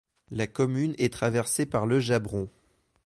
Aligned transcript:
La 0.31 0.47
commune 0.47 0.95
est 0.97 1.13
traversée 1.13 1.67
par 1.67 1.85
le 1.85 1.99
Jabron. 1.99 2.49